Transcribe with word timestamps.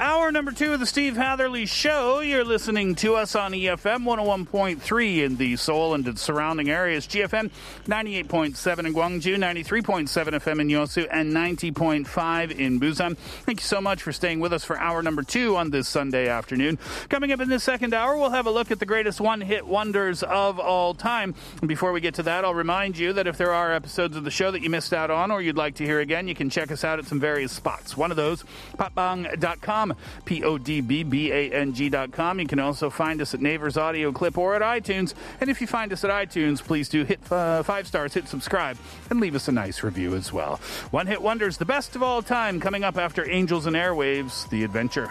Hour 0.00 0.32
number 0.32 0.50
two 0.50 0.72
of 0.72 0.80
the 0.80 0.86
Steve 0.86 1.14
Hatherley 1.14 1.66
Show. 1.66 2.20
You're 2.20 2.42
listening 2.42 2.94
to 2.94 3.16
us 3.16 3.36
on 3.36 3.52
EFM 3.52 4.04
101.3 4.04 5.18
in 5.18 5.36
the 5.36 5.56
Seoul 5.56 5.92
and 5.92 6.08
its 6.08 6.22
surrounding 6.22 6.70
areas, 6.70 7.06
GFM 7.06 7.50
98.7 7.84 8.86
in 8.86 8.94
Gwangju, 8.94 9.36
93.7 9.36 10.08
FM 10.08 10.60
in 10.62 10.68
Yosu, 10.68 11.06
and 11.10 11.34
90.5 11.34 12.50
in 12.50 12.80
Busan. 12.80 13.14
Thank 13.18 13.60
you 13.60 13.64
so 13.66 13.82
much 13.82 14.02
for 14.02 14.10
staying 14.10 14.40
with 14.40 14.54
us 14.54 14.64
for 14.64 14.78
hour 14.78 15.02
number 15.02 15.22
two 15.22 15.58
on 15.58 15.68
this 15.68 15.86
Sunday 15.86 16.28
afternoon. 16.28 16.78
Coming 17.10 17.30
up 17.30 17.40
in 17.40 17.50
this 17.50 17.62
second 17.62 17.92
hour, 17.92 18.16
we'll 18.16 18.30
have 18.30 18.46
a 18.46 18.50
look 18.50 18.70
at 18.70 18.78
the 18.78 18.86
greatest 18.86 19.20
one 19.20 19.42
hit 19.42 19.66
wonders 19.66 20.22
of 20.22 20.58
all 20.58 20.94
time. 20.94 21.34
And 21.60 21.68
before 21.68 21.92
we 21.92 22.00
get 22.00 22.14
to 22.14 22.22
that, 22.22 22.46
I'll 22.46 22.54
remind 22.54 22.96
you 22.96 23.12
that 23.12 23.26
if 23.26 23.36
there 23.36 23.52
are 23.52 23.74
episodes 23.74 24.16
of 24.16 24.24
the 24.24 24.30
show 24.30 24.50
that 24.50 24.62
you 24.62 24.70
missed 24.70 24.94
out 24.94 25.10
on 25.10 25.30
or 25.30 25.42
you'd 25.42 25.58
like 25.58 25.74
to 25.74 25.84
hear 25.84 26.00
again, 26.00 26.26
you 26.26 26.34
can 26.34 26.48
check 26.48 26.72
us 26.72 26.84
out 26.84 26.98
at 26.98 27.04
some 27.04 27.20
various 27.20 27.52
spots. 27.52 27.98
One 27.98 28.10
of 28.10 28.16
those, 28.16 28.44
podbbang.com, 28.78 29.89
P 30.24 30.42
O 30.44 30.58
D 30.58 30.80
B 30.80 31.02
B 31.02 31.32
A 31.32 31.50
N 31.52 31.72
G.com. 31.72 32.40
You 32.40 32.46
can 32.46 32.58
also 32.58 32.90
find 32.90 33.20
us 33.20 33.34
at 33.34 33.40
Naver's 33.40 33.76
Audio 33.76 34.12
Clip 34.12 34.36
or 34.36 34.54
at 34.54 34.62
iTunes. 34.62 35.14
And 35.40 35.50
if 35.50 35.60
you 35.60 35.66
find 35.66 35.92
us 35.92 36.04
at 36.04 36.10
iTunes, 36.10 36.62
please 36.62 36.88
do 36.88 37.04
hit 37.04 37.20
uh, 37.30 37.62
five 37.62 37.86
stars, 37.86 38.14
hit 38.14 38.28
subscribe, 38.28 38.76
and 39.10 39.20
leave 39.20 39.34
us 39.34 39.48
a 39.48 39.52
nice 39.52 39.82
review 39.82 40.14
as 40.14 40.32
well. 40.32 40.56
One 40.90 41.06
Hit 41.06 41.22
Wonders, 41.22 41.58
the 41.58 41.64
best 41.64 41.96
of 41.96 42.02
all 42.02 42.22
time, 42.22 42.60
coming 42.60 42.84
up 42.84 42.96
after 42.96 43.28
Angels 43.28 43.66
and 43.66 43.76
Airwaves, 43.76 44.48
The 44.48 44.64
Adventure. 44.64 45.10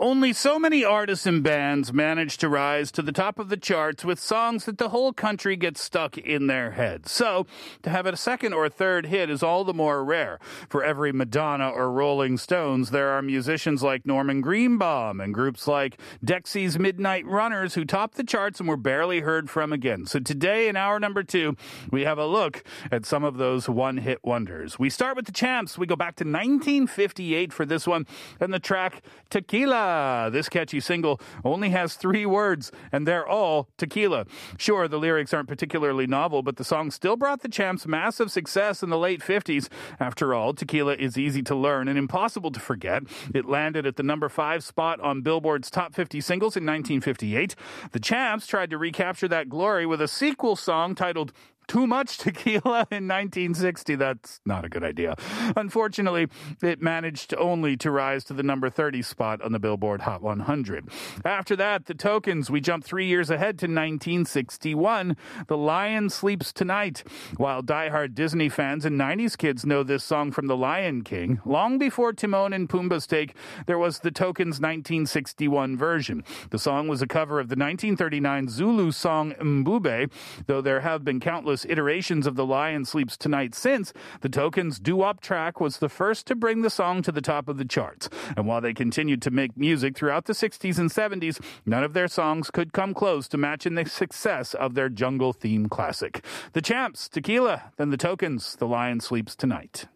Only 0.00 0.32
so 0.32 0.60
many 0.60 0.84
artists 0.84 1.26
and 1.26 1.42
bands 1.42 1.92
manage 1.92 2.36
to 2.36 2.48
rise 2.48 2.92
to 2.92 3.02
the 3.02 3.10
top 3.10 3.40
of 3.40 3.48
the 3.48 3.56
charts 3.56 4.04
with 4.04 4.20
songs 4.20 4.64
that 4.66 4.78
the 4.78 4.90
whole 4.90 5.12
country 5.12 5.56
gets 5.56 5.82
stuck 5.82 6.16
in 6.16 6.46
their 6.46 6.70
heads. 6.70 7.10
So, 7.10 7.48
to 7.82 7.90
have 7.90 8.06
a 8.06 8.16
second 8.16 8.52
or 8.52 8.68
third 8.68 9.06
hit 9.06 9.28
is 9.28 9.42
all 9.42 9.64
the 9.64 9.74
more 9.74 10.04
rare. 10.04 10.38
For 10.68 10.84
every 10.84 11.10
Madonna 11.10 11.68
or 11.68 11.90
Rolling 11.90 12.38
Stones, 12.38 12.90
there 12.90 13.08
are 13.08 13.22
musicians 13.22 13.82
like 13.82 14.06
Norman 14.06 14.40
Greenbaum 14.40 15.20
and 15.20 15.34
groups 15.34 15.66
like 15.66 15.98
Dexy's 16.24 16.78
Midnight 16.78 17.26
Runners 17.26 17.74
who 17.74 17.84
topped 17.84 18.14
the 18.14 18.22
charts 18.22 18.60
and 18.60 18.68
were 18.68 18.76
barely 18.76 19.22
heard 19.22 19.50
from 19.50 19.72
again. 19.72 20.06
So, 20.06 20.20
today 20.20 20.68
in 20.68 20.76
hour 20.76 21.00
number 21.00 21.24
two, 21.24 21.56
we 21.90 22.02
have 22.02 22.18
a 22.18 22.26
look 22.26 22.62
at 22.92 23.04
some 23.04 23.24
of 23.24 23.36
those 23.36 23.68
one 23.68 23.96
hit 23.96 24.20
wonders. 24.22 24.78
We 24.78 24.90
start 24.90 25.16
with 25.16 25.26
the 25.26 25.32
champs. 25.32 25.76
We 25.76 25.86
go 25.88 25.96
back 25.96 26.14
to 26.16 26.24
1958 26.24 27.52
for 27.52 27.66
this 27.66 27.84
one 27.84 28.06
and 28.38 28.54
the 28.54 28.60
track 28.60 29.02
Tequila. 29.28 29.87
Ah, 29.90 30.28
this 30.28 30.50
catchy 30.50 30.80
single 30.80 31.18
only 31.46 31.70
has 31.70 31.94
three 31.94 32.26
words, 32.26 32.70
and 32.92 33.08
they're 33.08 33.26
all 33.26 33.70
tequila. 33.78 34.26
Sure, 34.58 34.86
the 34.86 34.98
lyrics 34.98 35.32
aren't 35.32 35.48
particularly 35.48 36.06
novel, 36.06 36.42
but 36.42 36.56
the 36.56 36.64
song 36.64 36.90
still 36.90 37.16
brought 37.16 37.40
the 37.40 37.48
champs 37.48 37.86
massive 37.86 38.30
success 38.30 38.82
in 38.82 38.90
the 38.90 38.98
late 38.98 39.22
50s. 39.22 39.70
After 39.98 40.34
all, 40.34 40.52
tequila 40.52 40.94
is 40.94 41.16
easy 41.16 41.40
to 41.44 41.54
learn 41.54 41.88
and 41.88 41.98
impossible 41.98 42.50
to 42.50 42.60
forget. 42.60 43.02
It 43.34 43.46
landed 43.46 43.86
at 43.86 43.96
the 43.96 44.02
number 44.02 44.28
five 44.28 44.62
spot 44.62 45.00
on 45.00 45.22
Billboard's 45.22 45.70
top 45.70 45.94
50 45.94 46.20
singles 46.20 46.54
in 46.54 46.66
1958. 46.66 47.54
The 47.92 48.00
champs 48.00 48.46
tried 48.46 48.68
to 48.68 48.76
recapture 48.76 49.28
that 49.28 49.48
glory 49.48 49.86
with 49.86 50.02
a 50.02 50.08
sequel 50.08 50.54
song 50.54 50.94
titled 50.96 51.32
too 51.68 51.86
much 51.86 52.18
tequila 52.18 52.86
in 52.90 53.06
1960. 53.06 53.94
That's 53.94 54.40
not 54.44 54.64
a 54.64 54.68
good 54.68 54.82
idea. 54.82 55.14
Unfortunately, 55.56 56.26
it 56.62 56.82
managed 56.82 57.34
only 57.38 57.76
to 57.76 57.90
rise 57.90 58.24
to 58.24 58.32
the 58.32 58.42
number 58.42 58.68
30 58.70 59.02
spot 59.02 59.40
on 59.42 59.52
the 59.52 59.58
Billboard 59.58 60.00
Hot 60.00 60.22
100. 60.22 60.88
After 61.24 61.54
that, 61.56 61.86
the 61.86 61.94
tokens, 61.94 62.50
we 62.50 62.60
jump 62.60 62.84
three 62.84 63.06
years 63.06 63.30
ahead 63.30 63.58
to 63.58 63.66
1961. 63.66 65.16
The 65.46 65.56
Lion 65.56 66.10
Sleeps 66.10 66.52
Tonight. 66.52 67.04
While 67.36 67.62
diehard 67.62 68.14
Disney 68.14 68.48
fans 68.48 68.84
and 68.84 68.98
90s 68.98 69.36
kids 69.36 69.66
know 69.66 69.82
this 69.82 70.02
song 70.02 70.32
from 70.32 70.46
The 70.46 70.56
Lion 70.56 71.02
King, 71.04 71.40
long 71.44 71.78
before 71.78 72.12
Timon 72.12 72.52
and 72.52 72.68
Pumbaa's 72.68 73.06
take, 73.06 73.34
there 73.66 73.78
was 73.78 74.00
the 74.00 74.10
tokens 74.10 74.60
1961 74.60 75.76
version. 75.76 76.24
The 76.50 76.58
song 76.58 76.88
was 76.88 77.02
a 77.02 77.06
cover 77.06 77.38
of 77.38 77.48
the 77.48 77.56
1939 77.56 78.48
Zulu 78.48 78.90
song 78.90 79.32
Mbube, 79.32 80.10
though 80.46 80.62
there 80.62 80.80
have 80.80 81.04
been 81.04 81.20
countless 81.20 81.57
iterations 81.66 82.26
of 82.26 82.36
The 82.36 82.46
Lion 82.46 82.84
Sleeps 82.84 83.16
Tonight 83.16 83.54
since, 83.54 83.92
the 84.20 84.28
Tokens' 84.28 84.78
doo-wop 84.78 85.20
track 85.20 85.60
was 85.60 85.78
the 85.78 85.88
first 85.88 86.26
to 86.26 86.34
bring 86.34 86.62
the 86.62 86.70
song 86.70 87.02
to 87.02 87.12
the 87.12 87.20
top 87.20 87.48
of 87.48 87.56
the 87.56 87.64
charts. 87.64 88.08
And 88.36 88.46
while 88.46 88.60
they 88.60 88.74
continued 88.74 89.22
to 89.22 89.30
make 89.30 89.56
music 89.56 89.96
throughout 89.96 90.26
the 90.26 90.32
60s 90.32 90.78
and 90.78 90.90
70s, 90.90 91.40
none 91.66 91.84
of 91.84 91.92
their 91.92 92.08
songs 92.08 92.50
could 92.50 92.72
come 92.72 92.94
close 92.94 93.28
to 93.28 93.36
matching 93.36 93.74
the 93.74 93.86
success 93.86 94.54
of 94.54 94.74
their 94.74 94.88
jungle 94.88 95.32
theme 95.32 95.68
classic. 95.68 96.24
The 96.52 96.62
Champs, 96.62 97.08
Tequila, 97.08 97.72
then 97.76 97.90
the 97.90 97.96
Tokens, 97.96 98.56
The 98.56 98.66
Lion 98.66 99.00
Sleeps 99.00 99.34
Tonight. 99.34 99.86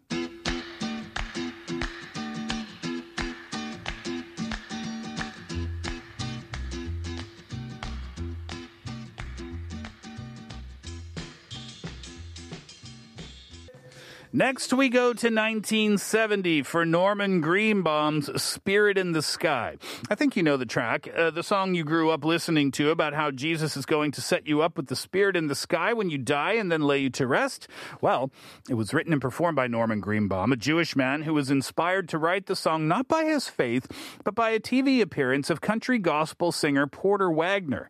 Next, 14.35 14.73
we 14.73 14.89
go 14.89 15.13
to 15.13 15.27
1970 15.27 16.63
for 16.63 16.87
Norman 16.87 17.39
Greenbaum's 17.39 18.41
Spirit 18.41 18.97
in 18.97 19.11
the 19.11 19.21
Sky. 19.21 19.77
I 20.09 20.15
think 20.15 20.35
you 20.35 20.41
know 20.41 20.57
the 20.57 20.65
track, 20.65 21.07
uh, 21.15 21.29
the 21.29 21.43
song 21.43 21.75
you 21.75 21.83
grew 21.83 22.09
up 22.09 22.25
listening 22.25 22.71
to 22.71 22.89
about 22.89 23.13
how 23.13 23.29
Jesus 23.29 23.77
is 23.77 23.85
going 23.85 24.09
to 24.13 24.21
set 24.21 24.47
you 24.47 24.63
up 24.63 24.75
with 24.75 24.87
the 24.87 24.95
Spirit 24.95 25.35
in 25.35 25.45
the 25.45 25.53
sky 25.53 25.93
when 25.93 26.09
you 26.09 26.17
die 26.17 26.53
and 26.53 26.71
then 26.71 26.81
lay 26.81 26.97
you 26.97 27.11
to 27.11 27.27
rest. 27.27 27.67
Well, 28.01 28.31
it 28.67 28.73
was 28.73 28.91
written 28.91 29.13
and 29.13 29.21
performed 29.21 29.55
by 29.55 29.67
Norman 29.67 29.99
Greenbaum, 29.99 30.51
a 30.51 30.55
Jewish 30.57 30.95
man 30.95 31.21
who 31.21 31.35
was 31.35 31.51
inspired 31.51 32.09
to 32.09 32.17
write 32.17 32.47
the 32.47 32.55
song 32.55 32.87
not 32.87 33.07
by 33.07 33.25
his 33.25 33.47
faith, 33.47 33.85
but 34.23 34.33
by 34.33 34.49
a 34.49 34.59
TV 34.59 34.99
appearance 34.99 35.51
of 35.51 35.61
country 35.61 35.99
gospel 35.99 36.51
singer 36.51 36.87
Porter 36.87 37.29
Wagoner. 37.29 37.87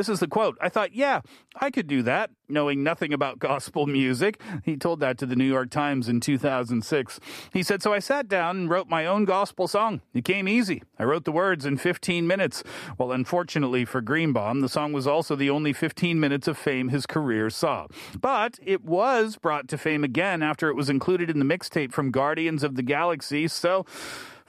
This 0.00 0.08
is 0.08 0.20
the 0.20 0.28
quote. 0.28 0.56
I 0.62 0.70
thought, 0.70 0.94
yeah, 0.94 1.20
I 1.60 1.70
could 1.70 1.86
do 1.86 2.00
that, 2.04 2.30
knowing 2.48 2.82
nothing 2.82 3.12
about 3.12 3.38
gospel 3.38 3.86
music. 3.86 4.40
He 4.64 4.78
told 4.78 4.98
that 5.00 5.18
to 5.18 5.26
the 5.26 5.36
New 5.36 5.44
York 5.44 5.68
Times 5.68 6.08
in 6.08 6.20
2006. 6.20 7.20
He 7.52 7.62
said, 7.62 7.82
So 7.82 7.92
I 7.92 7.98
sat 7.98 8.26
down 8.26 8.56
and 8.56 8.70
wrote 8.70 8.88
my 8.88 9.04
own 9.04 9.26
gospel 9.26 9.68
song. 9.68 10.00
It 10.14 10.24
came 10.24 10.48
easy. 10.48 10.82
I 10.98 11.04
wrote 11.04 11.26
the 11.26 11.32
words 11.32 11.66
in 11.66 11.76
15 11.76 12.26
minutes. 12.26 12.64
Well, 12.96 13.12
unfortunately 13.12 13.84
for 13.84 14.00
Greenbaum, 14.00 14.60
the 14.60 14.70
song 14.70 14.94
was 14.94 15.06
also 15.06 15.36
the 15.36 15.50
only 15.50 15.74
15 15.74 16.18
minutes 16.18 16.48
of 16.48 16.56
fame 16.56 16.88
his 16.88 17.04
career 17.04 17.50
saw. 17.50 17.86
But 18.18 18.58
it 18.62 18.82
was 18.82 19.36
brought 19.36 19.68
to 19.68 19.76
fame 19.76 20.02
again 20.02 20.42
after 20.42 20.70
it 20.70 20.76
was 20.76 20.88
included 20.88 21.28
in 21.28 21.40
the 21.40 21.44
mixtape 21.44 21.92
from 21.92 22.10
Guardians 22.10 22.62
of 22.62 22.74
the 22.74 22.82
Galaxy. 22.82 23.48
So, 23.48 23.84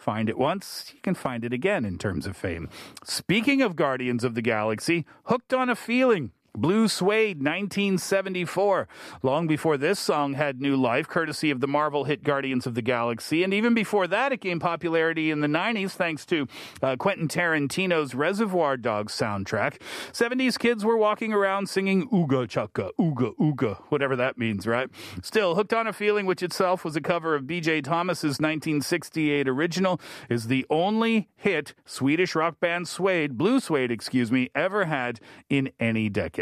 Find 0.01 0.29
it 0.29 0.37
once, 0.39 0.91
you 0.95 0.99
can 1.01 1.13
find 1.13 1.45
it 1.45 1.53
again 1.53 1.85
in 1.85 1.99
terms 1.99 2.25
of 2.25 2.35
fame. 2.35 2.69
Speaking 3.03 3.61
of 3.61 3.75
Guardians 3.75 4.23
of 4.23 4.33
the 4.33 4.41
Galaxy, 4.41 5.05
Hooked 5.25 5.53
on 5.53 5.69
a 5.69 5.75
Feeling 5.75 6.31
Blue 6.57 6.89
Swede, 6.89 7.37
1974. 7.37 8.87
Long 9.23 9.47
before 9.47 9.77
this 9.77 9.99
song 9.99 10.33
had 10.33 10.59
new 10.59 10.75
life, 10.75 11.07
courtesy 11.07 11.49
of 11.49 11.61
the 11.61 11.67
Marvel 11.67 12.03
hit 12.03 12.23
Guardians 12.23 12.67
of 12.67 12.75
the 12.75 12.81
Galaxy. 12.81 13.41
And 13.43 13.53
even 13.53 13.73
before 13.73 14.05
that, 14.07 14.33
it 14.33 14.41
gained 14.41 14.59
popularity 14.59 15.31
in 15.31 15.39
the 15.39 15.47
90s 15.47 15.91
thanks 15.91 16.25
to 16.25 16.47
uh, 16.81 16.97
Quentin 16.97 17.29
Tarantino's 17.29 18.13
Reservoir 18.13 18.75
Dogs 18.75 19.13
soundtrack. 19.13 19.81
70s 20.11 20.59
kids 20.59 20.83
were 20.83 20.97
walking 20.97 21.31
around 21.31 21.69
singing 21.69 22.09
Ooga 22.09 22.49
Chaka, 22.49 22.91
Ooga 22.99 23.33
Ooga, 23.37 23.77
whatever 23.87 24.17
that 24.17 24.37
means, 24.37 24.67
right? 24.67 24.89
Still, 25.23 25.55
Hooked 25.55 25.73
on 25.73 25.87
a 25.87 25.93
Feeling, 25.93 26.25
which 26.25 26.43
itself 26.43 26.83
was 26.83 26.97
a 26.97 27.01
cover 27.01 27.33
of 27.33 27.43
BJ 27.43 27.81
Thomas's 27.81 28.39
1968 28.39 29.47
original, 29.47 30.01
is 30.29 30.47
the 30.47 30.65
only 30.69 31.29
hit 31.37 31.75
Swedish 31.85 32.35
rock 32.35 32.59
band 32.59 32.89
Swede, 32.89 33.37
Blue 33.37 33.61
Swede, 33.61 33.91
excuse 33.91 34.31
me, 34.33 34.49
ever 34.53 34.85
had 34.85 35.21
in 35.49 35.71
any 35.79 36.09
decade. 36.09 36.40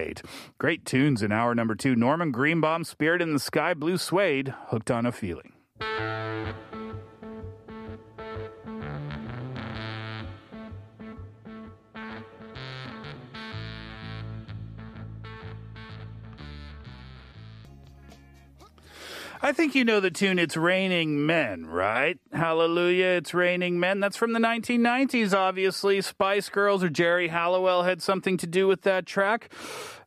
Great 0.58 0.86
tunes 0.86 1.22
in 1.22 1.32
hour 1.32 1.54
number 1.54 1.76
two. 1.76 1.96
Norman 1.96 2.32
Greenbaum, 2.32 2.84
Spirit 2.84 3.22
in 3.22 3.34
the 3.34 3.40
Sky, 3.40 3.74
Blue 3.74 3.98
Swede, 3.98 4.54
Hooked 4.68 4.92
on 4.92 5.06
a 5.06 5.12
Feeling. 5.12 5.54
I 19.42 19.54
think 19.54 19.74
you 19.74 19.86
know 19.86 20.02
the 20.02 20.12
tune 20.12 20.38
It's 20.38 20.58
Raining 20.58 21.26
Men, 21.26 21.66
right? 21.66 22.20
Hallelujah, 22.34 23.06
It's 23.06 23.34
Raining 23.34 23.80
Men. 23.80 24.02
That's 24.02 24.18
from 24.18 24.34
the 24.34 24.40
1990s, 24.40 25.34
obviously. 25.34 26.02
Spice 26.02 26.50
Girls 26.50 26.84
or 26.84 26.90
Geri 26.90 27.30
Halliwell 27.30 27.84
had 27.84 28.02
something 28.02 28.36
to 28.36 28.46
do 28.46 28.68
with 28.68 28.82
that 28.82 29.06
track. 29.06 29.50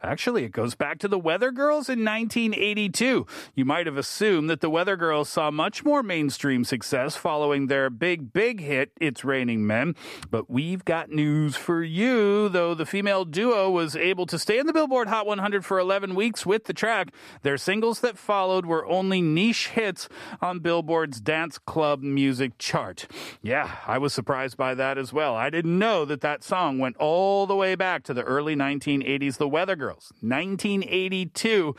Actually, 0.04 0.42
it 0.42 0.50
goes 0.50 0.74
back 0.74 0.98
to 0.98 1.06
the 1.06 1.18
Weather 1.18 1.52
Girls 1.52 1.88
in 1.88 2.04
1982. 2.04 3.24
You 3.54 3.64
might 3.64 3.86
have 3.86 3.96
assumed 3.96 4.50
that 4.50 4.60
the 4.60 4.68
Weather 4.68 4.96
Girls 4.96 5.28
saw 5.28 5.50
much 5.50 5.84
more 5.84 6.02
mainstream 6.02 6.64
success 6.64 7.14
following 7.16 7.68
their 7.68 7.88
big, 7.88 8.32
big 8.32 8.60
hit, 8.60 8.90
It's 9.00 9.24
Raining 9.24 9.64
Men. 9.64 9.94
But 10.28 10.50
we've 10.50 10.84
got 10.84 11.10
news 11.10 11.54
for 11.54 11.82
you. 11.84 12.48
Though 12.48 12.74
the 12.74 12.84
female 12.84 13.24
duo 13.24 13.70
was 13.70 13.94
able 13.94 14.26
to 14.26 14.38
stay 14.40 14.58
in 14.58 14.66
the 14.66 14.72
Billboard 14.72 15.06
Hot 15.06 15.24
100 15.24 15.64
for 15.64 15.78
11 15.78 16.16
weeks 16.16 16.44
with 16.44 16.64
the 16.64 16.74
track, 16.74 17.14
their 17.42 17.56
singles 17.56 18.00
that 18.00 18.18
followed 18.18 18.66
were 18.66 18.84
only 18.86 19.21
niche 19.22 19.68
hits 19.68 20.08
on 20.40 20.58
Billboard's 20.60 21.20
Dance 21.20 21.58
Club 21.58 22.02
Music 22.02 22.58
chart. 22.58 23.06
Yeah, 23.40 23.76
I 23.86 23.98
was 23.98 24.12
surprised 24.12 24.56
by 24.56 24.74
that 24.74 24.98
as 24.98 25.12
well. 25.12 25.34
I 25.34 25.50
didn't 25.50 25.78
know 25.78 26.04
that 26.04 26.20
that 26.20 26.44
song 26.44 26.78
went 26.78 26.96
all 26.96 27.46
the 27.46 27.56
way 27.56 27.74
back 27.74 28.02
to 28.04 28.14
the 28.14 28.22
early 28.22 28.56
1980s, 28.56 29.38
The 29.38 29.48
Weather 29.48 29.76
Girls. 29.76 30.12
1982. 30.20 31.74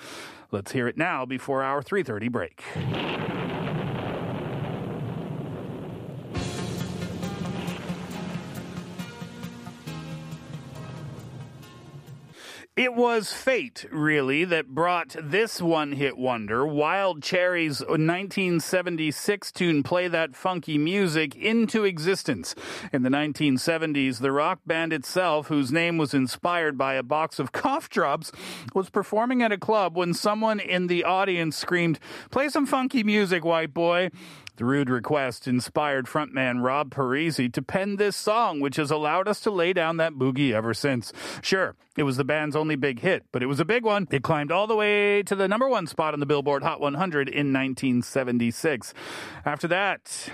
Let's 0.52 0.72
hear 0.72 0.88
it 0.88 0.98
now 0.98 1.26
before 1.26 1.64
our 1.64 1.82
3:30 1.82 2.32
break. 2.32 2.64
It 12.76 12.96
was 12.96 13.32
fate, 13.32 13.86
really, 13.92 14.46
that 14.46 14.70
brought 14.70 15.16
this 15.22 15.62
one 15.62 15.92
hit 15.92 16.18
wonder, 16.18 16.66
Wild 16.66 17.22
Cherry's 17.22 17.82
1976 17.82 19.52
tune 19.52 19.84
Play 19.84 20.08
That 20.08 20.36
Funky 20.36 20.80
Music, 20.80 21.36
into 21.36 21.84
existence. 21.84 22.56
In 22.92 23.04
the 23.04 23.12
1970s, 23.12 24.22
the 24.22 24.32
rock 24.32 24.62
band 24.66 24.92
itself, 24.92 25.50
whose 25.50 25.72
name 25.72 26.00
was 26.00 26.16
inspired 26.16 26.76
by 26.76 26.96
a 26.96 27.04
box 27.04 27.38
of 27.38 27.52
cough 27.52 27.92
drops, 27.92 28.32
was 28.74 28.90
performing 28.90 29.44
at 29.44 29.52
a 29.52 29.58
club 29.60 29.96
when 29.96 30.16
someone 30.16 30.60
in 30.60 30.88
the 30.88 31.04
audience 31.04 31.56
screamed, 31.56 32.00
Play 32.32 32.50
some 32.50 32.66
funky 32.66 33.04
music, 33.04 33.46
white 33.46 33.76
boy. 33.76 34.10
The 34.56 34.66
rude 34.66 34.90
request 34.90 35.48
inspired 35.48 36.06
frontman 36.06 36.64
Rob 36.64 36.92
Parissi 36.92 37.52
to 37.54 37.62
pen 37.64 37.96
this 37.96 38.16
song, 38.16 38.60
which 38.60 38.76
has 38.76 38.92
allowed 38.92 39.28
us 39.28 39.40
to 39.42 39.52
lay 39.52 39.74
down 39.74 39.98
that 39.98 40.14
boogie 40.14 40.54
ever 40.54 40.76
since. 40.76 41.12
Sure, 41.42 41.76
it 41.96 42.04
was 42.04 42.18
the 42.18 42.24
band's 42.24 42.56
only 42.56 42.76
big 42.76 43.00
hit, 43.00 43.26
but 43.32 43.44
it 43.44 43.48
was 43.48 43.60
a 43.60 43.66
big 43.66 43.84
one. 43.84 44.08
It 44.12 44.24
climbed 44.24 44.52
all 44.52 44.68
the 44.68 44.76
way 44.76 45.24
to 45.24 45.36
the 45.36 45.48
number 45.48 45.70
one 45.70 45.88
spot 45.88 46.14
on 46.14 46.20
the 46.20 46.26
Billboard 46.26 46.64
Hot 46.64 46.80
100 46.80 47.30
in 47.30 47.54
1976. 47.54 48.94
After 49.46 49.68
that, 49.68 50.30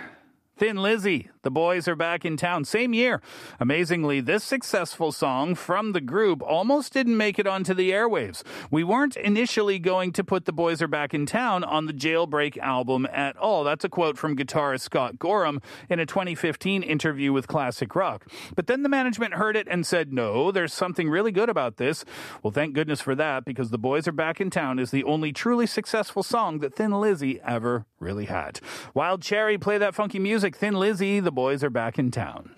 Thin 0.60 0.76
Lizzy, 0.76 1.30
the 1.44 1.50
boys 1.50 1.88
are 1.88 1.96
back 1.96 2.26
in 2.26 2.36
town. 2.36 2.66
Same 2.66 2.94
year. 2.94 3.22
Amazingly, 3.62 4.20
this 4.20 4.44
successful 4.44 5.14
song 5.14 5.56
from 5.56 5.94
the 5.94 6.02
group 6.02 6.42
almost 6.42 6.92
didn't 6.92 7.16
make 7.16 7.40
it 7.40 7.48
onto 7.48 7.74
the 7.74 7.92
airwaves. 7.92 8.44
We 8.70 8.84
weren't 8.84 9.16
initially 9.16 9.80
going 9.80 10.12
to 10.12 10.22
put 10.22 10.44
the 10.44 10.52
boys 10.52 10.82
are 10.82 10.88
back 10.90 11.14
in 11.14 11.26
town 11.26 11.64
on 11.64 11.86
the 11.86 11.94
Jailbreak 11.94 12.58
album 12.58 13.08
at 13.10 13.38
all. 13.38 13.64
That's 13.64 13.86
a 13.86 13.90
quote 13.90 14.18
from 14.18 14.36
guitarist 14.36 14.82
Scott 14.82 15.18
Gorham 15.18 15.62
in 15.90 16.02
a 16.02 16.06
2015 16.06 16.84
interview 16.84 17.32
with 17.32 17.48
Classic 17.48 17.96
Rock. 17.96 18.28
But 18.54 18.68
then 18.68 18.84
the 18.84 18.90
management 18.90 19.36
heard 19.36 19.56
it 19.56 19.70
and 19.72 19.88
said, 19.88 20.12
no, 20.12 20.52
there's 20.52 20.74
something 20.74 21.10
really 21.10 21.32
good 21.32 21.48
about 21.48 21.78
this. 21.78 22.04
Well, 22.44 22.52
thank 22.52 22.74
goodness 22.74 23.00
for 23.00 23.16
that 23.16 23.46
because 23.46 23.70
the 23.70 23.78
boys 23.78 24.10
are 24.10 24.12
back 24.12 24.42
in 24.42 24.50
town 24.50 24.78
is 24.78 24.92
the 24.92 25.06
only 25.06 25.32
truly 25.32 25.68
successful 25.68 26.22
song 26.22 26.60
that 26.60 26.76
Thin 26.76 27.00
Lizzy 27.00 27.40
ever 27.46 27.86
really 27.98 28.26
had. 28.26 28.60
Wild 28.94 29.22
Cherry, 29.22 29.58
play 29.58 29.78
that 29.78 29.96
funky 29.96 30.20
music. 30.20 30.49
Thin 30.56 30.76
Lizzy, 30.76 31.20
the 31.20 31.32
boys 31.32 31.64
are 31.64 31.70
back 31.70 32.00
in 32.00 32.12
town. 32.12 32.56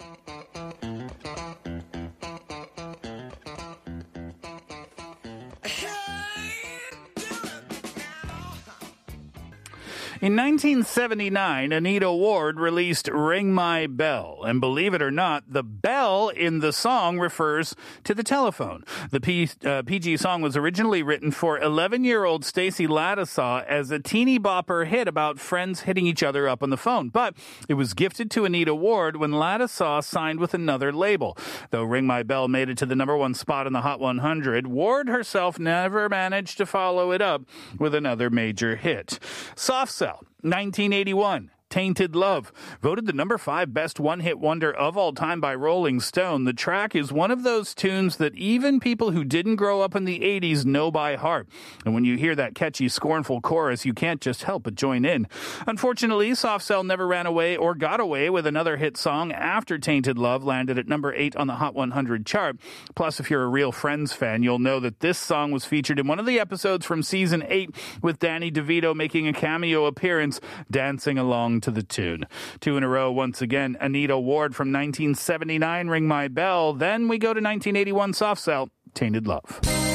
In 10.22 10.36
1979, 10.36 11.72
Anita 11.72 12.14
Ward 12.14 12.60
released 12.60 13.08
Ring 13.08 13.52
My 13.52 13.88
Bell. 13.88 14.44
And 14.46 14.62
believe 14.62 14.94
it 14.94 15.02
or 15.02 15.10
not, 15.10 15.52
the 15.52 15.64
bell 15.64 16.30
in 16.30 16.60
the 16.60 16.72
song 16.72 17.18
refers 17.18 17.76
to 18.04 18.14
the 18.14 18.22
telephone. 18.22 18.84
The 19.10 19.20
P, 19.20 19.50
uh, 19.66 19.82
PG 19.82 20.18
song 20.18 20.44
was 20.44 20.56
originally 20.56 21.02
written 21.02 21.32
for 21.32 21.58
11 21.60 22.04
year 22.04 22.24
old 22.24 22.46
Stacy 22.46 22.86
Lattisaw 22.86 23.66
as 23.66 23.90
a 23.90 23.98
teeny 23.98 24.38
bopper 24.38 24.86
hit 24.86 25.08
about 25.08 25.40
friends 25.40 25.82
hitting 25.82 26.06
each 26.06 26.22
other 26.22 26.48
up 26.48 26.62
on 26.62 26.70
the 26.70 26.78
phone. 26.78 27.10
But 27.10 27.36
it 27.68 27.74
was 27.74 27.96
gifted 27.96 28.30
to 28.30 28.46
Anita 28.46 28.76
Ward 28.76 29.16
when 29.16 29.32
Lattisaw 29.32 30.04
signed 30.04 30.40
with 30.40 30.54
another 30.54 30.94
label. 30.94 31.36
Though 31.72 31.82
Ring 31.82 32.06
My 32.06 32.22
Bell 32.22 32.48
made 32.48 32.70
it 32.70 32.78
to 32.78 32.86
the 32.86 32.96
number 32.96 33.18
one 33.18 33.34
spot 33.34 33.66
in 33.66 33.74
the 33.74 33.82
Hot 33.82 34.00
100, 34.00 34.68
Ward 34.68 35.08
herself 35.08 35.58
never 35.58 36.08
managed 36.08 36.60
to 36.60 36.68
follow 36.68 37.12
it 37.12 37.24
up 37.24 37.42
with 37.80 37.96
another 37.96 38.30
major 38.30 38.76
hit. 38.76 39.18
Soft 39.56 39.92
Cell 39.92 40.11
1981. 40.44 41.52
Tainted 41.72 42.18
Love. 42.18 42.52
Voted 42.82 43.06
the 43.06 43.14
number 43.14 43.38
five 43.38 43.74
best 43.74 43.98
one 43.98 44.20
hit 44.20 44.40
wonder 44.40 44.72
of 44.72 44.98
all 44.98 45.14
time 45.14 45.40
by 45.40 45.56
Rolling 45.56 46.02
Stone. 46.02 46.44
The 46.44 46.52
track 46.54 46.94
is 46.94 47.14
one 47.14 47.32
of 47.32 47.44
those 47.44 47.74
tunes 47.74 48.18
that 48.18 48.36
even 48.36 48.82
people 48.82 49.12
who 49.12 49.24
didn't 49.24 49.56
grow 49.56 49.82
up 49.82 49.96
in 49.96 50.04
the 50.04 50.20
80s 50.20 50.66
know 50.66 50.92
by 50.92 51.16
heart. 51.16 51.48
And 51.86 51.94
when 51.94 52.04
you 52.04 52.18
hear 52.18 52.36
that 52.36 52.56
catchy, 52.56 52.90
scornful 52.90 53.40
chorus, 53.40 53.86
you 53.86 53.94
can't 53.94 54.20
just 54.20 54.44
help 54.44 54.64
but 54.64 54.76
join 54.76 55.06
in. 55.06 55.30
Unfortunately, 55.66 56.36
Soft 56.36 56.66
Cell 56.66 56.84
never 56.84 57.08
ran 57.08 57.26
away 57.26 57.56
or 57.56 57.74
got 57.74 58.02
away 58.02 58.30
with 58.30 58.46
another 58.46 58.76
hit 58.76 58.98
song 58.98 59.32
after 59.32 59.78
Tainted 59.78 60.18
Love 60.18 60.44
landed 60.44 60.78
at 60.78 60.90
number 60.90 61.14
eight 61.14 61.38
on 61.38 61.48
the 61.48 61.56
Hot 61.56 61.74
100 61.74 62.26
chart. 62.26 62.58
Plus, 62.96 63.22
if 63.22 63.32
you're 63.32 63.44
a 63.44 63.48
real 63.48 63.72
Friends 63.72 64.12
fan, 64.12 64.44
you'll 64.44 64.60
know 64.60 64.82
that 64.82 65.00
this 65.00 65.18
song 65.18 65.52
was 65.52 65.64
featured 65.64 66.00
in 66.00 66.08
one 66.08 66.20
of 66.20 66.26
the 66.26 66.38
episodes 66.38 66.86
from 66.86 67.02
season 67.02 67.46
eight 67.48 67.74
with 68.02 68.20
Danny 68.20 68.52
DeVito 68.52 68.94
making 68.94 69.30
a 69.30 69.34
cameo 69.34 69.86
appearance 69.86 70.42
dancing 70.70 71.18
along 71.18 71.61
to 71.62 71.72
the 71.72 71.84
tune. 71.84 72.26
Two 72.60 72.78
in 72.78 72.84
a 72.84 72.88
row 72.88 73.12
once 73.12 73.42
again. 73.42 73.78
Anita 73.80 74.20
Ward 74.20 74.56
from 74.56 74.70
1979, 74.70 75.88
Ring 75.88 76.08
My 76.08 76.28
Bell. 76.28 76.74
Then 76.74 77.08
we 77.08 77.18
go 77.18 77.28
to 77.28 77.40
1981 77.40 78.14
Soft 78.14 78.42
Cell, 78.42 78.70
Tainted 78.94 79.28
Love. 79.28 79.91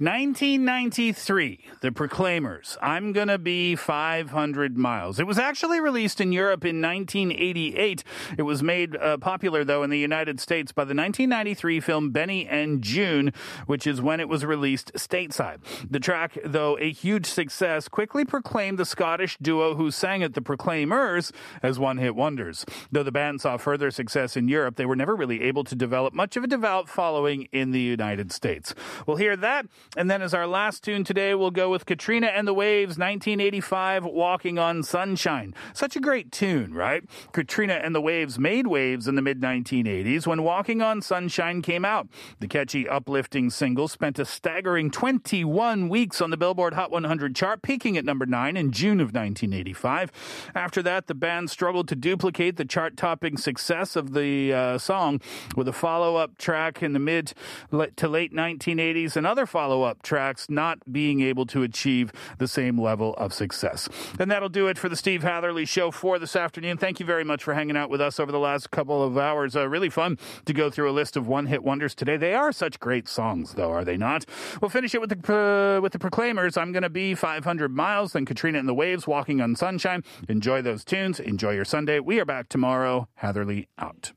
Nineteen 0.00 0.64
ninety 0.64 1.12
three, 1.12 1.60
The 1.80 1.92
Proclaimers. 1.92 2.76
I'm 2.82 3.12
gonna 3.12 3.38
be 3.38 3.76
500 3.76 4.76
miles. 4.76 5.20
It 5.20 5.26
was 5.26 5.38
actually 5.38 5.78
released 5.78 6.20
in 6.20 6.32
Europe 6.32 6.64
in 6.64 6.82
1988. 6.82 8.02
It 8.36 8.42
was 8.42 8.60
made 8.60 8.96
uh, 8.96 9.18
popular 9.18 9.62
though 9.62 9.84
in 9.84 9.90
the 9.90 9.98
United 9.98 10.40
States 10.40 10.72
by 10.72 10.82
the 10.82 10.96
1993 10.96 11.78
film 11.78 12.10
Benny 12.10 12.44
and 12.44 12.82
Joon, 12.82 13.32
which 13.66 13.86
is 13.86 14.02
when 14.02 14.18
it 14.18 14.28
was 14.28 14.44
released 14.44 14.92
stateside. 14.94 15.58
The 15.88 16.00
track, 16.00 16.38
though 16.44 16.76
a 16.78 16.90
huge 16.90 17.26
success, 17.26 17.86
quickly 17.86 18.24
proclaimed 18.24 18.78
the 18.78 18.84
Scottish 18.84 19.38
duo 19.40 19.76
who 19.76 19.92
sang 19.92 20.22
it, 20.22 20.34
The 20.34 20.42
Proclaimers, 20.42 21.32
as 21.62 21.78
one-hit 21.78 22.16
wonders. 22.16 22.66
Though 22.90 23.04
the 23.04 23.12
band 23.12 23.40
saw 23.40 23.58
further 23.58 23.92
success 23.92 24.36
in 24.36 24.48
Europe, 24.48 24.74
they 24.74 24.86
were 24.86 24.96
never 24.96 25.14
really 25.14 25.42
able 25.42 25.62
to 25.62 25.76
develop 25.76 26.14
much 26.14 26.36
of 26.36 26.42
a 26.42 26.48
devout 26.48 26.88
following 26.88 27.46
in 27.52 27.70
the 27.70 27.80
United 27.80 28.32
States. 28.32 28.74
We'll 29.06 29.18
hear 29.18 29.36
that 29.36 29.66
And 29.96 30.10
then 30.10 30.22
as 30.22 30.34
our 30.34 30.46
last 30.46 30.82
tune 30.82 31.04
today, 31.04 31.34
we'll 31.34 31.52
go 31.52 31.70
with 31.70 31.86
Katrina 31.86 32.26
and 32.26 32.48
the 32.48 32.54
Waves, 32.54 32.98
1985, 32.98 34.04
Walking 34.04 34.58
on 34.58 34.82
Sunshine. 34.82 35.54
Such 35.72 35.94
a 35.94 36.00
great 36.00 36.32
tune, 36.32 36.74
right? 36.74 37.04
Katrina 37.32 37.74
and 37.74 37.94
the 37.94 38.00
Waves 38.00 38.38
made 38.38 38.66
waves 38.66 39.06
in 39.06 39.14
the 39.14 39.22
mid 39.22 39.40
1980s 39.40 40.26
when 40.26 40.42
Walking 40.42 40.82
on 40.82 41.00
Sunshine 41.00 41.62
came 41.62 41.84
out. 41.84 42.08
The 42.40 42.48
catchy, 42.48 42.88
uplifting 42.88 43.50
single 43.50 43.86
spent 43.86 44.18
a 44.18 44.24
staggering 44.24 44.90
21 44.90 45.88
weeks 45.88 46.20
on 46.20 46.30
the 46.30 46.36
Billboard 46.36 46.74
Hot 46.74 46.90
100 46.90 47.36
chart, 47.36 47.62
peaking 47.62 47.96
at 47.96 48.04
number 48.04 48.26
9 48.26 48.56
in 48.56 48.72
June 48.72 49.00
of 49.00 49.14
1985. 49.14 50.10
After 50.56 50.82
that, 50.82 51.06
the 51.06 51.14
band 51.14 51.50
struggled 51.50 51.86
to 51.88 51.94
duplicate 51.94 52.56
the 52.56 52.64
chart 52.64 52.96
topping 52.96 53.36
success 53.36 53.94
of 53.94 54.12
the 54.12 54.52
uh, 54.52 54.78
song 54.78 55.20
with 55.56 55.68
a 55.68 55.72
follow 55.72 56.16
up 56.16 56.36
track 56.36 56.82
in 56.82 56.92
the 56.94 56.98
mid 56.98 57.32
to 57.70 58.08
late 58.08 58.32
1980s 58.32 59.16
and 59.16 59.26
other 59.26 59.46
up 59.84 60.02
tracks 60.02 60.48
not 60.48 60.78
being 60.90 61.20
able 61.20 61.46
to 61.46 61.62
achieve 61.62 62.12
the 62.38 62.48
same 62.48 62.80
level 62.80 63.14
of 63.14 63.32
success. 63.32 63.88
And 64.18 64.30
that'll 64.30 64.48
do 64.48 64.66
it 64.66 64.78
for 64.78 64.88
the 64.88 64.96
Steve 64.96 65.22
Hatherley 65.22 65.64
Show 65.64 65.90
for 65.90 66.18
this 66.18 66.36
afternoon. 66.36 66.78
Thank 66.78 67.00
you 67.00 67.06
very 67.06 67.24
much 67.24 67.42
for 67.44 67.54
hanging 67.54 67.76
out 67.76 67.90
with 67.90 68.00
us 68.00 68.18
over 68.18 68.32
the 68.32 68.38
last 68.38 68.70
couple 68.70 69.02
of 69.02 69.16
hours. 69.16 69.56
Uh, 69.56 69.68
really 69.68 69.90
fun 69.90 70.18
to 70.46 70.52
go 70.52 70.70
through 70.70 70.90
a 70.90 70.92
list 70.92 71.16
of 71.16 71.26
one 71.26 71.46
hit 71.46 71.62
wonders 71.62 71.94
today. 71.94 72.16
They 72.16 72.34
are 72.34 72.52
such 72.52 72.80
great 72.80 73.08
songs, 73.08 73.54
though, 73.54 73.70
are 73.70 73.84
they 73.84 73.96
not? 73.96 74.24
We'll 74.60 74.68
finish 74.68 74.94
it 74.94 75.00
with 75.00 75.10
the, 75.10 75.34
uh, 75.34 75.80
with 75.80 75.92
the 75.92 75.98
Proclaimers. 75.98 76.56
I'm 76.56 76.72
going 76.72 76.82
to 76.82 76.90
be 76.90 77.14
500 77.14 77.74
miles, 77.74 78.12
then 78.12 78.24
Katrina 78.24 78.58
and 78.58 78.68
the 78.68 78.74
Waves, 78.74 79.06
Walking 79.06 79.40
on 79.40 79.56
Sunshine. 79.56 80.02
Enjoy 80.28 80.62
those 80.62 80.84
tunes. 80.84 81.20
Enjoy 81.20 81.52
your 81.52 81.64
Sunday. 81.64 82.00
We 82.00 82.20
are 82.20 82.24
back 82.24 82.48
tomorrow. 82.48 83.08
Hatherley 83.16 83.68
out. 83.78 84.12